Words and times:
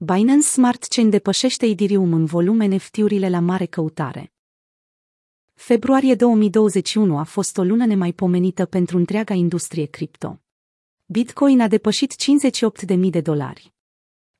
Binance 0.00 0.46
Smart 0.46 0.84
Chain 0.84 1.10
depășește 1.10 1.66
Ethereum 1.66 2.12
în 2.12 2.24
volum 2.24 2.56
NFT-urile 2.56 3.28
la 3.28 3.40
mare 3.40 3.66
căutare. 3.66 4.32
Februarie 5.54 6.14
2021 6.14 7.18
a 7.18 7.22
fost 7.22 7.58
o 7.58 7.62
lună 7.62 7.86
nemaipomenită 7.86 8.66
pentru 8.66 8.96
întreaga 8.96 9.34
industrie 9.34 9.84
cripto. 9.84 10.40
Bitcoin 11.06 11.60
a 11.60 11.68
depășit 11.68 12.14
58.000 12.86 12.98
de 13.10 13.20
dolari. 13.20 13.72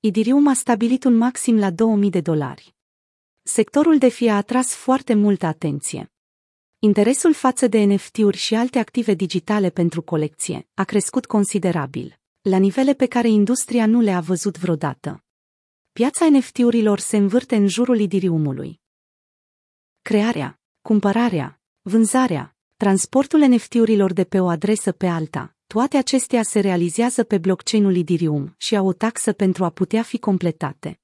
Ethereum 0.00 0.46
a 0.48 0.54
stabilit 0.54 1.04
un 1.04 1.16
maxim 1.16 1.58
la 1.58 1.70
2000 1.70 2.10
de 2.10 2.20
dolari. 2.20 2.74
Sectorul 3.42 3.98
de 3.98 4.08
fie 4.08 4.30
a 4.30 4.36
atras 4.36 4.74
foarte 4.74 5.14
multă 5.14 5.46
atenție. 5.46 6.12
Interesul 6.78 7.34
față 7.34 7.66
de 7.66 7.78
NFT-uri 7.78 8.36
și 8.36 8.54
alte 8.54 8.78
active 8.78 9.14
digitale 9.14 9.70
pentru 9.70 10.02
colecție 10.02 10.68
a 10.74 10.84
crescut 10.84 11.26
considerabil, 11.26 12.20
la 12.40 12.56
nivele 12.56 12.94
pe 12.94 13.06
care 13.06 13.28
industria 13.28 13.86
nu 13.86 14.00
le-a 14.00 14.20
văzut 14.20 14.58
vreodată. 14.58 15.22
Piața 15.98 16.28
NFT-urilor 16.30 16.98
se 16.98 17.16
învârte 17.16 17.56
în 17.56 17.66
jurul 17.66 18.00
Ethereum-ului. 18.00 18.80
Crearea, 20.02 20.60
cumpărarea, 20.80 21.60
vânzarea, 21.82 22.56
transportul 22.76 23.40
NFT-urilor 23.40 24.12
de 24.12 24.24
pe 24.24 24.40
o 24.40 24.48
adresă 24.48 24.92
pe 24.92 25.06
alta, 25.06 25.56
toate 25.66 25.96
acestea 25.96 26.42
se 26.42 26.60
realizează 26.60 27.24
pe 27.24 27.38
blockchain-ul 27.38 27.96
Ethereum 27.96 28.54
și 28.58 28.76
au 28.76 28.86
o 28.86 28.92
taxă 28.92 29.32
pentru 29.32 29.64
a 29.64 29.70
putea 29.70 30.02
fi 30.02 30.18
completate. 30.18 31.00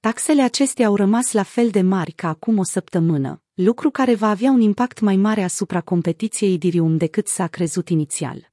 Taxele 0.00 0.42
acestea 0.42 0.86
au 0.86 0.96
rămas 0.96 1.32
la 1.32 1.42
fel 1.42 1.70
de 1.70 1.80
mari 1.80 2.12
ca 2.12 2.28
acum 2.28 2.58
o 2.58 2.64
săptămână, 2.64 3.42
lucru 3.54 3.90
care 3.90 4.14
va 4.14 4.28
avea 4.28 4.50
un 4.50 4.60
impact 4.60 5.00
mai 5.00 5.16
mare 5.16 5.42
asupra 5.42 5.80
competiției 5.80 6.54
Ethereum 6.54 6.96
decât 6.96 7.28
s-a 7.28 7.46
crezut 7.46 7.88
inițial. 7.88 8.52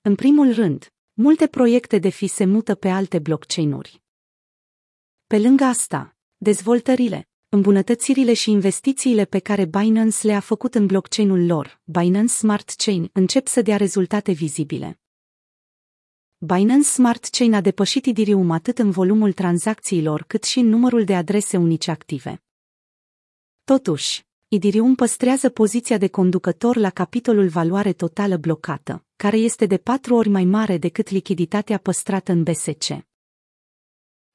În 0.00 0.14
primul 0.14 0.52
rând, 0.52 0.92
multe 1.20 1.46
proiecte 1.46 1.98
de 1.98 2.08
fi 2.08 2.26
se 2.26 2.44
mută 2.44 2.74
pe 2.74 2.88
alte 2.88 3.18
blockchain-uri. 3.18 4.02
Pe 5.26 5.38
lângă 5.38 5.64
asta, 5.64 6.16
dezvoltările, 6.36 7.28
îmbunătățirile 7.48 8.34
și 8.34 8.50
investițiile 8.50 9.24
pe 9.24 9.38
care 9.38 9.64
Binance 9.64 10.26
le-a 10.26 10.40
făcut 10.40 10.74
în 10.74 10.86
blockchain-ul 10.86 11.46
lor, 11.46 11.80
Binance 11.84 12.32
Smart 12.32 12.70
Chain, 12.70 13.10
încep 13.12 13.46
să 13.46 13.62
dea 13.62 13.76
rezultate 13.76 14.32
vizibile. 14.32 15.00
Binance 16.38 16.88
Smart 16.88 17.24
Chain 17.24 17.54
a 17.54 17.60
depășit 17.60 18.06
Ethereum 18.06 18.50
atât 18.50 18.78
în 18.78 18.90
volumul 18.90 19.32
tranzacțiilor 19.32 20.22
cât 20.22 20.44
și 20.44 20.58
în 20.58 20.66
numărul 20.66 21.04
de 21.04 21.14
adrese 21.14 21.56
unice 21.56 21.90
active. 21.90 22.42
Totuși, 23.64 24.27
Ethereum 24.50 24.94
păstrează 24.94 25.48
poziția 25.48 25.98
de 25.98 26.08
conducător 26.08 26.76
la 26.76 26.90
capitolul 26.90 27.48
valoare 27.48 27.92
totală 27.92 28.36
blocată, 28.36 29.04
care 29.16 29.36
este 29.36 29.66
de 29.66 29.76
patru 29.78 30.14
ori 30.14 30.28
mai 30.28 30.44
mare 30.44 30.78
decât 30.78 31.08
lichiditatea 31.08 31.78
păstrată 31.78 32.32
în 32.32 32.42
BSC. 32.42 32.86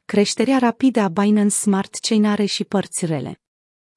Creșterea 0.06 0.58
rapidă 0.58 1.00
a 1.00 1.08
Binance 1.08 1.56
Smart 1.56 1.96
Chain 1.96 2.26
are 2.26 2.46
și 2.46 2.64
părți 2.64 3.06
rele. 3.06 3.42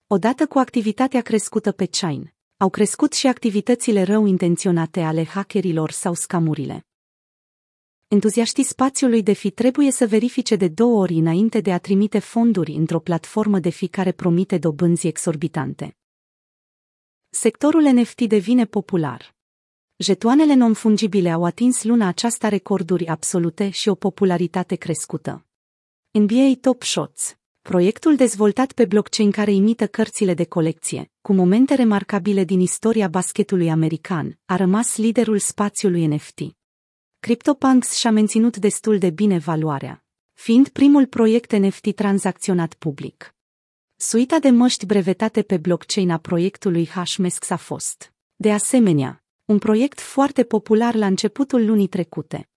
Odată 0.07 0.47
cu 0.47 0.59
activitatea 0.59 1.21
crescută 1.21 1.73
pe 1.73 1.87
Chain, 1.87 2.35
au 2.57 2.71
crescut 2.71 3.13
și 3.13 3.27
activitățile 3.27 4.03
rău 4.03 4.27
intenționate 4.27 5.01
ale 5.01 5.25
hackerilor 5.25 5.91
sau 5.91 6.15
scamurile. 6.15 6.87
Entuziaștii 8.09 8.65
spațiului 8.65 9.23
de 9.23 9.33
fi 9.33 9.51
trebuie 9.51 9.91
să 9.91 10.07
verifice 10.07 10.57
de 10.57 10.69
două 10.69 11.01
ori 11.01 11.15
înainte 11.15 11.61
de 11.61 11.73
a 11.73 11.79
trimite 11.79 12.19
fonduri 12.19 12.73
într-o 12.73 13.01
platformă 13.01 13.59
de 13.59 13.71
fi 13.71 13.89
care 13.89 14.13
promite 14.13 14.59
dobânzi 14.59 15.07
exorbitante. 15.07 15.97
Sectorul 17.39 17.83
NFT 17.83 18.21
devine 18.23 18.65
popular. 18.65 19.35
Jetoanele 19.97 20.55
non-fungibile 20.55 21.31
au 21.31 21.45
atins 21.45 21.85
luna 21.85 22.07
aceasta 22.07 22.49
recorduri 22.49 23.07
absolute 23.07 23.71
și 23.71 23.89
o 23.89 23.95
popularitate 23.95 24.75
crescută. 24.75 25.47
NBA 26.11 26.53
Top 26.61 26.83
Shots, 26.83 27.37
proiectul 27.63 28.17
dezvoltat 28.17 28.73
pe 28.73 28.85
blockchain 28.85 29.31
care 29.31 29.53
imită 29.53 29.87
cărțile 29.87 30.35
de 30.35 30.45
colecție, 30.45 31.11
cu 31.21 31.33
momente 31.33 31.75
remarcabile 31.75 32.45
din 32.45 32.61
istoria 32.61 33.09
basketului 33.09 33.71
american, 33.71 34.39
a 34.45 34.57
rămas 34.57 34.97
liderul 34.97 35.39
spațiului 35.39 36.07
NFT. 36.07 36.41
CryptoPunks 37.21 37.95
și-a 37.95 38.11
menținut 38.11 38.57
destul 38.57 38.99
de 38.99 39.11
bine 39.11 39.39
valoarea, 39.39 40.05
fiind 40.33 40.69
primul 40.69 41.07
proiect 41.07 41.53
NFT 41.53 41.95
tranzacționat 41.95 42.75
public. 42.75 43.36
Suita 43.99 44.39
de 44.39 44.51
măști 44.51 44.87
brevetate 44.87 45.43
pe 45.43 45.57
blockchain 45.57 46.11
a 46.11 46.19
proiectului 46.19 46.89
Hashmasks 46.89 47.51
a 47.51 47.57
fost, 47.57 48.15
de 48.35 48.53
asemenea, 48.53 49.25
un 49.45 49.59
proiect 49.59 50.01
foarte 50.01 50.45
popular 50.45 50.95
la 50.95 51.07
începutul 51.07 51.67
lunii 51.67 51.87
trecute. 51.87 52.49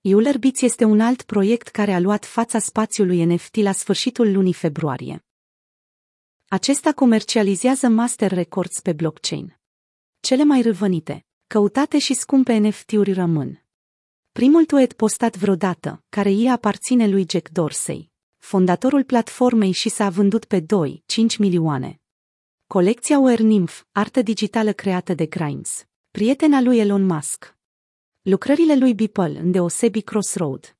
Eulerbits 0.00 0.60
este 0.60 0.84
un 0.84 1.00
alt 1.00 1.22
proiect 1.22 1.68
care 1.68 1.92
a 1.92 2.00
luat 2.00 2.24
fața 2.24 2.58
spațiului 2.58 3.24
NFT 3.24 3.56
la 3.56 3.72
sfârșitul 3.72 4.32
lunii 4.32 4.52
februarie. 4.52 5.24
Acesta 6.48 6.92
comercializează 6.92 7.88
master 7.88 8.32
records 8.32 8.80
pe 8.80 8.92
blockchain. 8.92 9.58
Cele 10.20 10.44
mai 10.44 10.62
râvănite, 10.62 11.26
căutate 11.46 11.98
și 11.98 12.14
scumpe 12.14 12.56
NFT-uri 12.56 13.12
rămân. 13.12 13.62
Primul 14.32 14.64
tuet 14.64 14.92
postat 14.92 15.36
vreodată, 15.36 16.04
care 16.08 16.28
îi 16.28 16.50
aparține 16.50 17.08
lui 17.08 17.26
Jack 17.28 17.48
Dorsey, 17.48 18.14
fondatorul 18.46 19.04
platformei 19.04 19.70
și 19.70 19.88
s-a 19.88 20.08
vândut 20.08 20.44
pe 20.44 20.60
2, 20.60 21.02
5 21.06 21.36
milioane. 21.36 22.00
Colecția 22.66 23.18
Were 23.18 23.42
Nymph, 23.42 23.80
artă 23.92 24.22
digitală 24.22 24.72
creată 24.72 25.14
de 25.14 25.26
Grimes, 25.26 25.86
prietena 26.10 26.60
lui 26.60 26.78
Elon 26.78 27.06
Musk. 27.06 27.56
Lucrările 28.22 28.76
lui 28.76 28.94
Beeple, 28.94 29.38
îndeosebi 29.38 30.00
Crossroad, 30.00 30.75